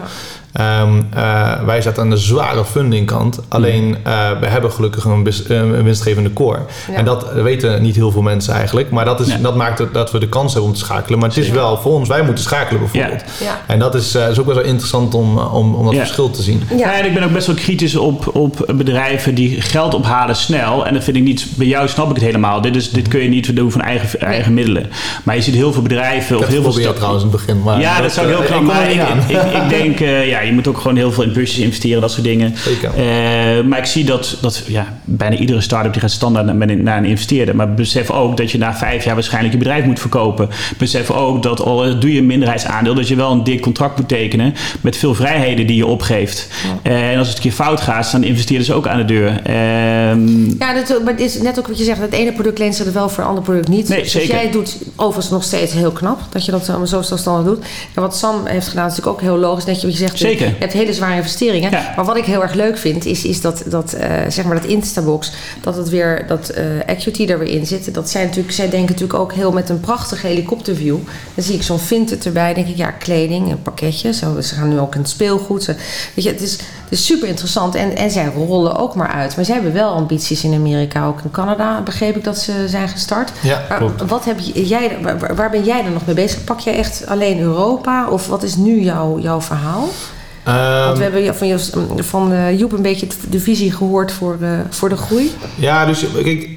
[0.62, 3.40] Um, uh, wij zaten aan de zware fundingkant.
[3.48, 6.60] Alleen uh, we hebben gelukkig een, een winstgevende core.
[6.92, 8.90] En dat weten niet heel veel mensen eigenlijk.
[8.90, 11.20] Maar dat, is, dat maakt het, dat we de kans hebben om te schakelen.
[11.20, 13.24] Maar het is wel voor ons, wij moeten schakelen bijvoorbeeld.
[13.40, 13.62] Ja.
[13.68, 16.64] En dat is, uh, is ook wel interessant om, om, om dat verschil te zien.
[16.78, 17.00] Ja.
[17.00, 20.86] en ik ben ook best wel kritisch op, op bedrijven die geld ophalen snel.
[20.86, 22.62] En dat vind ik niet, bij jou snap ik het helemaal.
[22.62, 24.90] Dit, is, dit kun je niet doen van eigen, eigen middelen.
[25.24, 26.38] Maar je ziet heel veel bedrijven.
[26.38, 27.64] of heel veel trouwens in het begin.
[27.64, 28.62] Maar ja, dat, zou ik heel graag.
[28.62, 32.02] Maar ik, ik, ik, denk, ja, je moet ook gewoon heel veel in busjes investeren,
[32.02, 32.54] dat soort dingen.
[32.84, 36.98] Uh, maar ik zie dat, dat ja, bijna iedere start-up die gaat standaard naar, naar
[36.98, 37.56] een investeerder.
[37.56, 40.50] Maar besef ook dat je na vijf jaar waarschijnlijk je bedrijf moet verkopen.
[40.78, 44.08] Besef ook dat al doe je een minderheidsaandeel, dat je wel een dik contract moet
[44.08, 46.48] tekenen met veel vrijheden die je opgeeft.
[46.84, 46.92] Ja.
[46.92, 49.42] Uh, en als het een keer fout gaat, staan de investeerders ook aan de deur.
[49.48, 52.00] Uh, ja, dat, maar het is net ook wat je zegt.
[52.00, 53.90] Het ene product leent zich er wel voor, het andere product niet.
[53.90, 54.30] Nee, dus zeker.
[54.30, 57.66] jij doet overigens nog steeds heel knap dat je dat zo zelfstandig doet.
[57.94, 59.66] En wat Sam heeft gedaan is natuurlijk ook heel logisch.
[59.66, 60.54] Net je wat je zegt, zeker.
[60.54, 61.72] je hebt hele zware investeringen.
[61.72, 64.66] Maar wat ik heel erg leuk vind, is, is dat, dat uh, zeg maar dat
[64.66, 66.64] Instabox, dat het weer, dat uh,
[66.96, 67.94] Acuity er weer in zit.
[67.94, 70.98] Dat zij natuurlijk, zij denken natuurlijk ook heel met een prachtige helikopterview.
[71.36, 74.14] Dan zie ik zo'n Vinted erbij, denk ik, ja, kleding, een pakketje.
[74.14, 75.64] Zo, ze gaan nu ook in het speelgoed.
[75.64, 75.76] Ze,
[76.14, 77.76] weet je, het is, het is super interessant.
[77.76, 79.36] En, en zij rollen ook maar uit.
[79.36, 82.90] Maar zij hebben wel ambities in Amerika, ook in Canada, begreep ik dat ze zijn
[82.90, 83.32] gestart.
[83.42, 84.06] Ja, klopt.
[84.06, 86.44] Wat heb jij, waar, waar ben jij dan nog mee bezig?
[86.44, 88.10] Pak je echt alleen Europa?
[88.10, 89.90] Of wat is nu jouw, jouw verhaal?
[90.44, 94.60] Want we hebben van, Jos, van uh, Joep een beetje de visie gehoord voor, uh,
[94.70, 95.32] voor de groei.
[95.56, 96.50] Ja, dus kijk,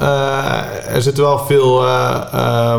[0.00, 1.82] uh, er zitten wel veel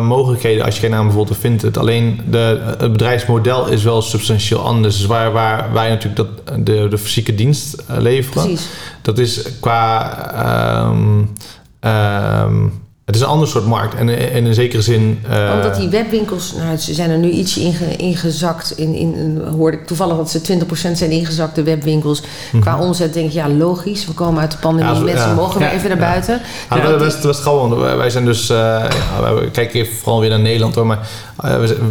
[0.01, 1.61] mogelijkheden als je geen naam bijvoorbeeld vindt.
[1.61, 4.97] Het alleen de, het bedrijfsmodel is wel substantieel anders.
[4.97, 8.43] Dus waar, waar wij natuurlijk dat, de, de fysieke dienst leveren.
[8.43, 8.67] Precies.
[9.01, 10.85] Dat is qua...
[10.89, 11.33] Um,
[11.79, 12.67] ehm,
[13.05, 13.95] het is een ander soort markt.
[13.95, 15.23] En, in een zekere zin.
[15.29, 18.73] Uh, Omdat die webwinkels, nou, ze zijn er nu ietsje inge, ingezakt.
[18.77, 22.23] In, in, hoorde ik toevallig dat ze 20% zijn ingezakt, de webwinkels.
[22.59, 22.83] Qua mhm.
[22.83, 24.05] omzet denk ik, ja, logisch.
[24.05, 26.41] We komen uit de pandemie, ja, mensen mogen weer even naar buiten.
[26.69, 27.79] Ja, ja, best, best gewoon.
[27.79, 28.85] Wij zijn dus, uh,
[29.19, 30.85] we kijken even vooral weer naar Nederland hoor.
[30.85, 31.07] Maar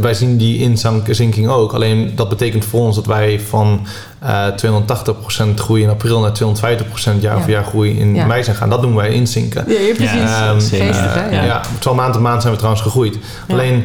[0.01, 1.73] wij zien die inzinking ook.
[1.73, 3.87] Alleen dat betekent voor ons dat wij van
[4.23, 6.33] uh, 280% groei in april naar
[7.17, 8.71] 250% jaar over jaar groei in mei zijn gaan.
[8.71, 9.65] Dat doen wij inzinken.
[9.69, 10.73] Ja, precies.
[10.73, 10.79] Um,
[11.31, 11.45] ja.
[11.45, 13.19] ja, terwijl maand op maand zijn we trouwens gegroeid.
[13.49, 13.85] Alleen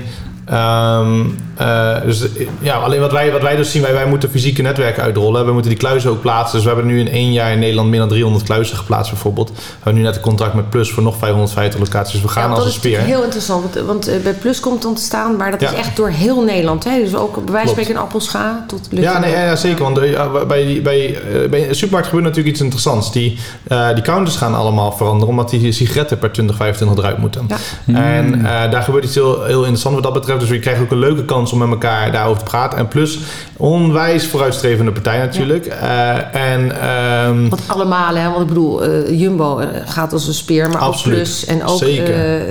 [0.51, 2.25] Um, uh, dus
[2.59, 5.45] ja, alleen wat wij, wat wij dus zien, wij, wij moeten fysieke netwerken uitrollen.
[5.45, 6.55] We moeten die kluizen ook plaatsen.
[6.55, 9.49] Dus we hebben nu in één jaar in Nederland meer dan 300 kluizen geplaatst bijvoorbeeld.
[9.49, 12.11] We hebben nu net een contract met Plus voor nog 550 locaties.
[12.11, 12.97] Dus we gaan als een speer.
[12.97, 15.61] Dat is heel interessant, want, want, eh, bij Plus komt dan te staan, maar dat
[15.61, 16.83] is echt door heel Nederland.
[16.83, 16.99] Hè?
[16.99, 19.83] Dus ook bij wijze van spreken in Appelscha tot Ja, nee, ja, zeker.
[19.83, 23.11] Want uh, bij, bij, bij een supermarkt gebeurt natuurlijk iets interessants.
[23.11, 27.47] Die, uh, die counters gaan allemaal veranderen, omdat die sigaretten per 2025 eruit moeten.
[27.85, 30.36] En daar gebeurt iets heel, heel interessants wat dat betreft.
[30.39, 32.77] Dus we krijgen ook een leuke kans om met elkaar daarover te praten.
[32.77, 33.19] En plus,
[33.57, 35.65] onwijs vooruitstrevende partij natuurlijk.
[35.65, 36.33] Ja.
[36.33, 36.89] Uh, en,
[37.27, 38.29] um, Want allemaal, hè?
[38.29, 41.17] Want ik bedoel, uh, Jumbo eh, gaat als een speer, maar absoluut.
[41.17, 41.81] ook Plus en ook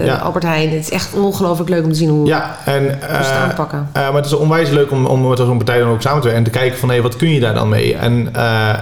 [0.07, 0.16] ja.
[0.16, 0.70] Albert Heijn.
[0.70, 3.88] Het is echt ongelooflijk leuk om te zien hoe ja, en, het aanpakken.
[3.92, 6.44] maar het is onwijs leuk om, om met zo'n partij dan ook samen te werken
[6.46, 7.94] en te kijken van, hé, hey, wat kun je daar dan mee?
[7.94, 8.29] En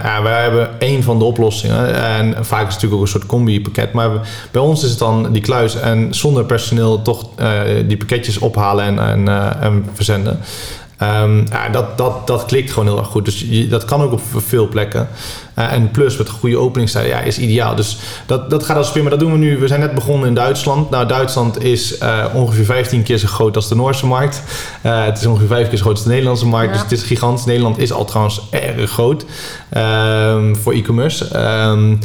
[0.03, 2.03] ja, wij hebben één van de oplossingen.
[2.03, 3.93] En vaak is het natuurlijk ook een soort combi-pakket.
[3.93, 4.09] Maar
[4.51, 7.25] bij ons is het dan die kluis en zonder personeel toch
[7.87, 10.39] die pakketjes ophalen en, en en eh, verzenden.
[11.03, 13.25] Um, ja, dat, dat, dat klikt gewoon heel erg goed.
[13.25, 15.07] Dus je, dat kan ook op veel plekken.
[15.59, 17.75] Uh, en plus met goede openingstijden ja, is ideaal.
[17.75, 19.01] Dus dat, dat gaat als weer.
[19.01, 19.57] Maar dat doen we nu.
[19.57, 20.89] We zijn net begonnen in Duitsland.
[20.89, 24.43] Nou, Duitsland is uh, ongeveer 15 keer zo groot als de Noorse markt.
[24.85, 26.71] Uh, het is ongeveer 5 keer zo groot als de Nederlandse markt.
[26.73, 27.45] Dus het is gigantisch.
[27.45, 29.25] Nederland is al trouwens erg groot
[29.77, 31.39] um, voor e-commerce.
[31.39, 31.99] Um,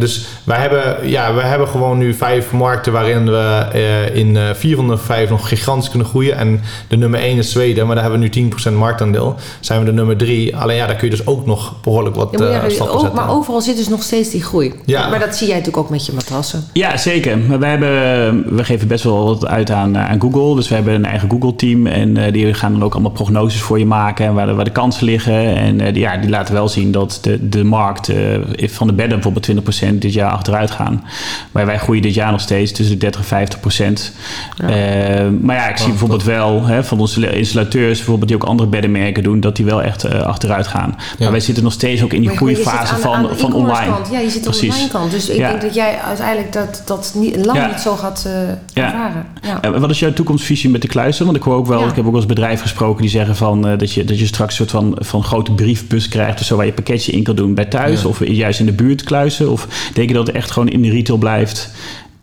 [0.00, 4.42] dus wij hebben, ja, wij hebben gewoon nu vijf markten waarin we uh, in uh,
[4.54, 6.36] vier van de vijf nog gigantisch kunnen groeien.
[6.36, 9.34] En de nummer één is Zweden, maar daar hebben we nu 10% marktaandeel.
[9.60, 10.56] Zijn we de nummer drie.
[10.56, 13.18] Alleen ja, daar kun je dus ook nog behoorlijk wat ja, maar, uh, stappen zetten.
[13.18, 14.74] Maar overal zit dus nog steeds die groei.
[14.84, 15.08] Ja.
[15.08, 16.64] Maar dat zie jij natuurlijk ook met je matrassen.
[16.72, 17.38] Ja, zeker.
[17.38, 20.54] Maar wij hebben, we geven best wel wat uit aan, aan Google.
[20.54, 21.86] Dus we hebben een eigen Google-team.
[21.86, 24.26] En die gaan dan ook allemaal prognoses voor je maken.
[24.26, 25.56] En waar de, waar de kansen liggen.
[25.56, 28.12] En die, ja, die laten wel zien dat de, de markt
[28.56, 31.04] van de bedden bijvoorbeeld 20% dit jaar achteruit gaan.
[31.52, 34.12] Maar wij groeien dit jaar nog steeds tussen de 30 en 50 procent.
[34.56, 34.68] Ja.
[34.68, 38.68] Uh, maar ja, ik zie bijvoorbeeld wel hè, van onze installateurs, bijvoorbeeld die ook andere
[38.68, 40.94] beddenmerken doen, dat die wel echt uh, achteruit gaan.
[40.96, 41.04] Ja.
[41.18, 43.92] Maar wij zitten nog steeds ook in die groeifase van, aan van online.
[43.92, 44.08] Kant.
[44.10, 44.62] Ja, je zit Precies.
[44.62, 45.10] op de online kant.
[45.10, 45.48] Dus ik ja.
[45.48, 49.26] denk dat jij uiteindelijk dat, dat niet, lang niet zo gaat uh, ervaren.
[49.42, 49.78] Ja.
[49.78, 51.24] wat is jouw toekomstvisie met de kluizen?
[51.24, 53.92] Want ik hoor ook wel, ik heb ook als bedrijf gesproken die zeggen van dat,
[53.92, 56.72] je, dat je straks een soort van, van grote briefbus krijgt of zo waar je
[56.72, 59.50] pakketje in kan doen bij thuis of juist in de buurt kluizen.
[59.50, 61.70] Of denk je dat het echt gewoon in de retail blijft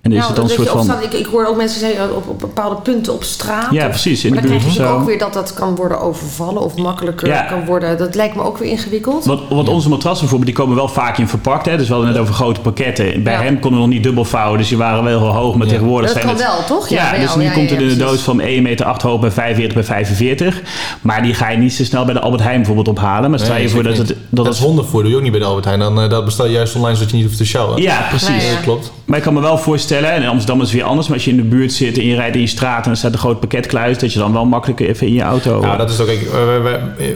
[0.02, 1.02] en nou, het dan een soort van...
[1.02, 3.72] Ik, ik hoor ook mensen zeggen op, op bepaalde punten op straat.
[3.72, 4.24] Ja, precies.
[4.24, 7.46] In maar de dan krijg je ook weer dat dat kan worden overvallen of makkelijker
[7.50, 7.98] kan worden.
[7.98, 9.26] Dat lijkt me ook weer ingewikkeld.
[9.26, 11.66] Want, want onze matrassen bijvoorbeeld, die komen wel vaak in verpakt.
[11.66, 11.78] Hè?
[11.78, 13.24] Dus we hadden net over grote pakketten.
[13.24, 15.56] Bij hem konden we nog niet dubbel vouwen, dus die waren wel heel hoog.
[15.56, 16.90] Maar tegenwoordig dat zijn kan wel, toch?
[16.90, 19.84] Ja, dus nu komt er in de doos van 1,8 meter hoog bij 45 bij
[19.84, 20.62] 45.
[21.02, 23.30] Maar die ga je niet zo snel bij de Albert Heijn bijvoorbeeld ophalen.
[23.30, 24.08] Maar stel je voor dat het...
[24.08, 25.80] Dat, dat is voor, doe je ook niet bij de Albert Heijn.
[25.80, 27.82] Dan, uh, dat bestel je juist online zodat je niet hoeft te sjouwen.
[27.82, 28.50] Ja, precies.
[28.50, 28.92] Dat klopt.
[29.06, 31.08] Maar ik kan me wel voorstellen, en Amsterdam is weer anders.
[31.08, 32.98] Maar als je in de buurt zit en je rijdt in je straat en er
[32.98, 35.62] staat een groot pakketkluis, dat je dan wel makkelijk even in je auto.
[35.62, 36.08] Ja, dat is ook.
[36.08, 36.30] Kijk,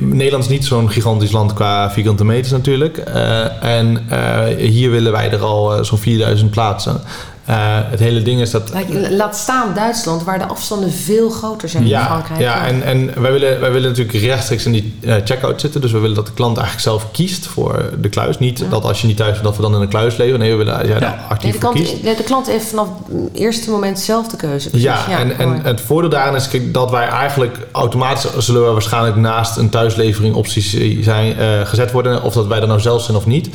[0.02, 3.04] Nederland is niet zo'n gigantisch land qua vierkante meters natuurlijk.
[3.08, 7.02] Uh, en uh, hier willen wij er al uh, zo'n 4000 plaatsen.
[7.50, 7.56] Uh,
[7.90, 8.72] het hele ding is dat.
[9.10, 12.40] Laat staan Duitsland, waar de afstanden veel groter zijn ja, in Frankrijk.
[12.40, 15.82] Ja, en, en wij, willen, wij willen natuurlijk rechtstreeks in die uh, checkout zitten.
[15.82, 18.40] Dus we willen dat de klant eigenlijk zelf kiest voor de kluis.
[18.40, 18.66] Niet ja.
[18.70, 20.40] dat als je niet thuis bent, dat we dan in een kluis leven.
[20.40, 22.18] Nee, we willen jij ja, daar actief nee, de, klant, kiest.
[22.18, 24.70] de klant heeft vanaf het eerste moment zelf de keuze.
[24.70, 24.88] Precies.
[24.88, 29.16] Ja, ja, en, en het voordeel daaraan is dat wij eigenlijk automatisch zullen we waarschijnlijk
[29.16, 32.24] naast een thuislevering opties zijn uh, gezet worden.
[32.24, 33.50] Of dat wij er nou zelf zijn of niet.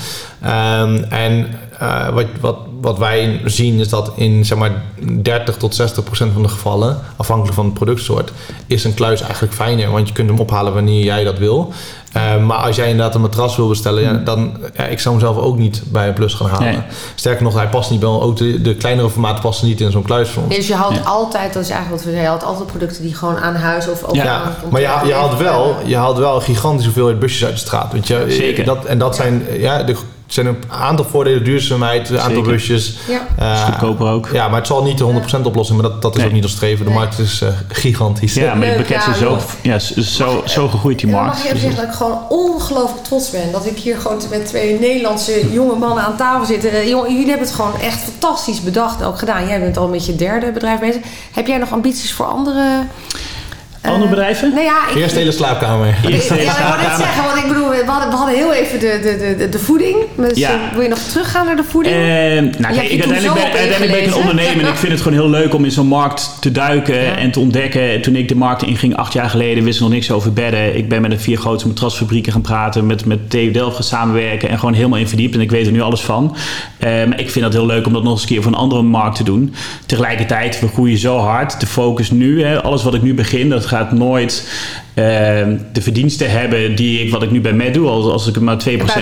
[0.44, 1.46] Um, en
[2.12, 4.82] wat, wat, wat wij zien is dat in zeg maar
[5.22, 8.32] 30 tot 60 procent van de gevallen, afhankelijk van het productsoort,
[8.66, 9.90] is een kluis eigenlijk fijner.
[9.90, 11.72] Want je kunt hem ophalen wanneer jij dat wil.
[12.16, 15.24] Uh, maar als jij inderdaad een matras wil bestellen, ja, dan ja, ik zou hem
[15.24, 16.72] zelf ook niet bij een plus gaan halen.
[16.72, 16.82] Nee.
[17.14, 20.02] Sterker nog, hij past niet bij ook de, de kleinere formaten passen niet in zo'n
[20.02, 21.00] kluis voor Dus je haalt ja.
[21.00, 23.88] altijd, dat is eigenlijk wat we zeggen, je haalt altijd producten die gewoon aan huis
[23.88, 24.56] of ook ja.
[24.70, 27.92] maar je, je haalt wel, je haalt wel een gigantische hoeveelheid busjes uit de straat.
[27.92, 28.64] Want je, Zeker.
[28.64, 29.96] Dat, en dat zijn ja, de
[30.32, 32.96] zijn een aantal voordelen, duurzaamheid, een aantal busjes.
[33.08, 33.26] Ja.
[33.38, 34.28] Uh, goedkoper ook.
[34.32, 36.52] Ja, maar het zal niet de 100% oplossing, maar dat, dat is ook niet ons
[36.52, 36.84] streven.
[36.84, 38.34] De markt is uh, gigantisch.
[38.34, 41.26] Ja, maar pakket is zo, ja, zo, zo gegroeid die markt.
[41.26, 44.46] Mag ik even zeggen dat ik gewoon ongelooflijk trots ben dat ik hier gewoon met
[44.46, 46.88] twee Nederlandse jonge mannen aan tafel zit.
[46.88, 49.46] Jongen, jullie hebben het gewoon echt fantastisch bedacht en ook gedaan.
[49.46, 51.02] Jij bent al met je derde bedrijf bezig.
[51.32, 52.86] Heb jij nog ambities voor andere
[53.82, 54.50] andere eh, bedrijven?
[54.50, 55.94] Nou ja, ik, Eerst hele slaapkamer.
[56.08, 56.80] Eerst hele ja, slaapkamer.
[56.80, 59.48] ik wil zeggen, want ik bedoel, we hadden, we hadden heel even de, de, de,
[59.48, 59.96] de voeding.
[60.16, 60.54] Dus ja.
[60.54, 61.94] uh, wil je nog teruggaan naar de voeding?
[61.94, 65.00] Uh, nou, kijk, ik, uiteindelijk, ben, uiteindelijk ben ik een ondernemer en ik vind het
[65.00, 67.16] gewoon heel leuk om in zo'n markt te duiken ja.
[67.16, 68.02] en te ontdekken.
[68.02, 70.76] Toen ik de markt inging acht jaar geleden, wist ik nog niks over bedden.
[70.76, 74.48] Ik ben met de vier grootste matrasfabrieken gaan praten, met, met TU Delft gaan samenwerken
[74.48, 75.34] en gewoon helemaal in verdiept.
[75.34, 76.36] En ik weet er nu alles van.
[77.16, 79.16] ik vind het heel leuk om dat nog eens een keer voor een andere markt
[79.16, 79.54] te doen.
[79.86, 81.60] Tegelijkertijd, we groeien zo hard.
[81.60, 84.44] De focus nu, hè, alles wat ik nu begin, dat gaat nooit
[84.94, 87.88] Ehm, de verdiensten hebben die ik, wat ik nu bij Met doe.
[87.88, 88.60] Als, als ik het maar 2%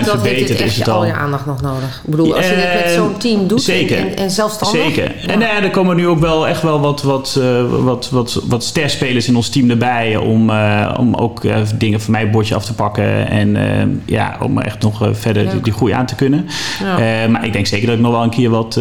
[0.09, 0.95] verbeter, is het al...
[0.95, 2.01] al je aandacht nog nodig.
[2.03, 4.81] Ik bedoel, als je dit met ehm, zo'n team doet zeker, en, en zelfstandig...
[4.81, 5.11] Zeker.
[5.21, 5.27] Ja.
[5.27, 8.63] En uh, er komen nu ook wel echt wel wat, wat, uh, wat, wat, wat
[8.63, 10.17] sterspelers in ons team erbij...
[10.17, 10.51] om,
[10.97, 11.41] om ook
[11.77, 13.29] dingen van mij bordje af te pakken.
[13.29, 16.45] En ja, om echt nog verder die, die, groei aan te kunnen.
[16.83, 17.27] Ja.
[17.27, 18.79] maar ik denk zeker dat ik nog wel een keer wat,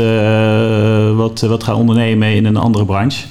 [1.17, 3.27] wat, wat ga ondernemen in een andere branche.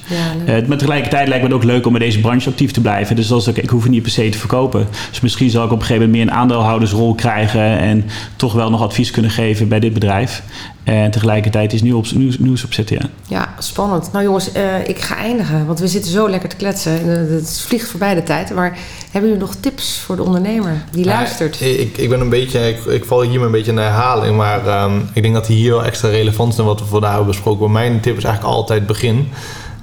[0.46, 3.16] Ja, maar tegelijkertijd lijkt me het ook leuk om in deze branche actief te blijven.
[3.16, 4.86] Dus als ik, ik hoef niet per se te verkopen.
[5.10, 8.04] Dus misschien zal ik op een gegeven moment meer een aandeelhoudersrol krijgen en
[8.36, 10.42] toch wel nog advies kunnen geven bij dit bedrijf.
[10.84, 13.08] En tegelijkertijd is nieuws, nieuws, nieuws opzetten, ja.
[13.28, 14.12] Ja, spannend.
[14.12, 17.08] Nou jongens, uh, ik ga eindigen, want we zitten zo lekker te kletsen.
[17.08, 18.54] Het vliegt voorbij de tijd.
[18.54, 18.78] Maar
[19.10, 21.60] hebben jullie nog tips voor de ondernemer die luistert?
[21.60, 24.36] Ik, ik ben een beetje, ik, ik val hier een beetje in de herhaling.
[24.36, 27.28] Maar um, ik denk dat die hier wel extra relevant zijn wat we vandaag hebben
[27.28, 27.70] besproken.
[27.70, 29.28] Maar mijn tip is eigenlijk altijd begin.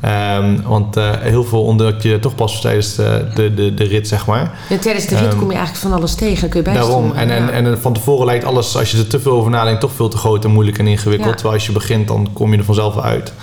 [0.03, 4.07] Um, want uh, heel veel ontdek je toch pas tijdens de, de, de, de rit,
[4.07, 4.59] zeg maar.
[4.69, 7.11] Ja, tijdens de rit um, kom je eigenlijk van alles tegen, kun je Daarom.
[7.13, 9.91] En, en, en, van tevoren lijkt alles, als je er te veel over nadenkt, toch
[9.91, 11.33] veel te groot en moeilijk en ingewikkeld.
[11.33, 13.33] Terwijl als je begint, dan kom je er vanzelf uit.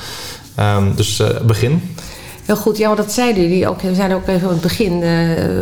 [0.61, 1.97] Um, dus uh, begin.
[2.45, 3.81] Heel goed, ja, want dat zeiden jullie ook.
[3.81, 5.13] We zeiden ook even aan het begin uh,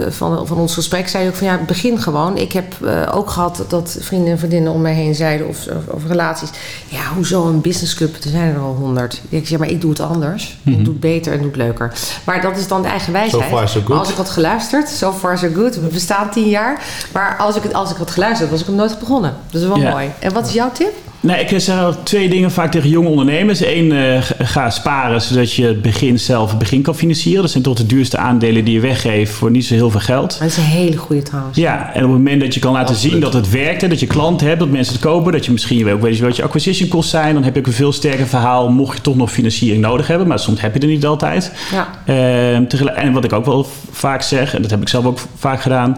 [0.09, 1.09] van, van ons gesprek.
[1.09, 2.37] Zeiden ook van ja, begin gewoon.
[2.37, 5.95] Ik heb uh, ook gehad dat vrienden en vriendinnen om mij heen zeiden, of, of,
[5.95, 6.51] of, relaties.
[6.89, 8.15] Ja, hoezo een businessclub?
[8.15, 9.21] Er zijn er al honderd.
[9.29, 10.59] Ik zeg, maar ik doe het anders.
[10.63, 10.79] Mm -hmm.
[10.79, 11.93] Ik doe het beter en doe het leuker.
[12.25, 13.43] Maar dat is dan de eigen wijsheid.
[13.43, 13.99] So far, so good.
[13.99, 15.81] Als ik had geluisterd, so far so good.
[15.81, 16.85] We bestaan tien jaar.
[17.13, 19.35] Maar als ik, het, als ik had geluisterd, was ik hem nooit begonnen.
[19.51, 20.11] Dat is wel mooi.
[20.19, 20.93] En wat is jouw tip?
[21.23, 23.65] Nee, ik zeg twee dingen vaak tegen jonge ondernemers.
[23.65, 27.43] Eén, uh, ga sparen zodat je het begin zelf het begin kan financieren.
[27.43, 30.39] Dat zijn toch de duurste aandelen die je weggeeft voor niet zo heel veel geld.
[30.39, 31.57] Dat is een hele goede trouwens.
[31.57, 33.13] Ja, en op het moment dat je kan laten Absoluut.
[33.13, 35.91] zien dat het werkt, dat je klanten hebt, dat mensen het kopen, dat je misschien
[35.91, 38.27] ook weet je wat je acquisition kosten zijn, dan heb je ook een veel sterker
[38.27, 40.27] verhaal mocht je toch nog financiering nodig hebben.
[40.27, 41.53] Maar soms heb je er niet altijd.
[41.73, 41.89] Ja.
[42.07, 45.61] Uh, en wat ik ook wel vaak zeg, en dat heb ik zelf ook vaak
[45.63, 45.97] gedaan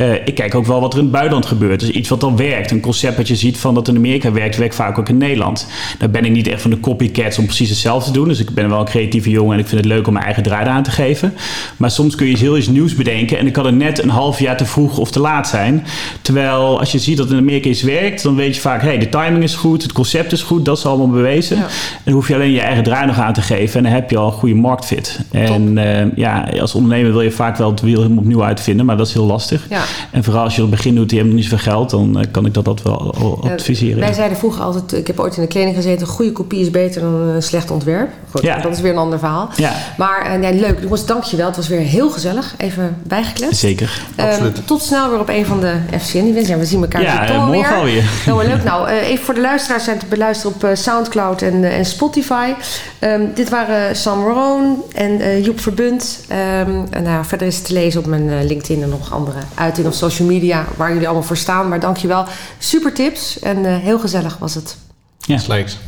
[0.00, 1.80] uh, ik kijk ook wel wat er in het buitenland gebeurt.
[1.80, 2.70] Dus iets wat dan werkt.
[2.70, 5.66] Een concept dat je ziet van dat in Amerika werkt, werkt vaak ook in Nederland.
[5.98, 8.28] Daar ben ik niet echt van de copycats om precies hetzelfde te doen.
[8.28, 10.42] Dus ik ben wel een creatieve jongen en ik vind het leuk om mijn eigen
[10.42, 11.34] draai aan te geven.
[11.76, 14.38] Maar soms kun je heel iets nieuws bedenken en dan kan het net een half
[14.38, 15.84] jaar te vroeg of te laat zijn.
[16.22, 19.08] Terwijl als je ziet dat in Amerika iets werkt, dan weet je vaak, hey, de
[19.08, 21.56] timing is goed, het concept is goed, dat is allemaal bewezen.
[21.56, 21.62] Ja.
[21.62, 24.10] En dan hoef je alleen je eigen draai nog aan te geven en dan heb
[24.10, 25.20] je al een goede marktfit.
[25.30, 28.96] En uh, ja, als ondernemer wil je vaak wel het wiel helemaal opnieuw uitvinden, maar
[28.96, 29.66] dat is heel lastig.
[29.70, 29.82] Ja.
[30.10, 32.24] En vooral als je op het begin doet, je hebt niet zoveel geld, dan uh,
[32.30, 33.98] kan ik dat, dat wel adviseren.
[33.98, 36.60] Uh, wij zeiden vroeger altijd, ik heb ooit in de kleding gezeten, een goede kopie
[36.60, 38.10] is beter dan een slecht ontwerp.
[38.30, 38.60] Goed, ja.
[38.60, 39.50] dat is weer een ander verhaal.
[39.56, 39.72] Ja.
[39.96, 41.46] Maar uh, nee, leuk, jongens, dankjewel.
[41.46, 42.54] Het was weer heel gezellig.
[42.56, 43.60] Even bijgekletst.
[43.60, 44.02] Zeker.
[44.16, 44.66] Absoluut.
[44.66, 46.48] Tot snel weer op een van de FCN-events.
[46.48, 47.40] Ja, we zien elkaar ja, weer.
[47.40, 48.02] morgen alweer.
[48.24, 48.64] Heel leuk.
[48.64, 52.52] Nou, even voor de luisteraars zijn te beluisteren op Soundcloud en, en Spotify.
[53.00, 56.20] Um, dit waren Sam Roon en Joep Verbund.
[56.28, 59.38] Um, en nou, verder is het te lezen op mijn LinkedIn en nog andere
[59.80, 61.68] uitingen of social media waar jullie allemaal voor staan.
[61.68, 62.26] Maar dankjewel.
[62.58, 64.78] Super tips en uh, heel gezellig was het.
[65.18, 65.78] Ja, slechts.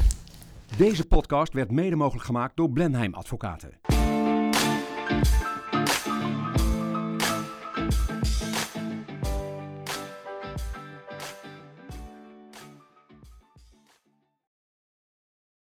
[0.76, 3.70] Deze podcast werd mede mogelijk gemaakt door Blenheim Advocaten.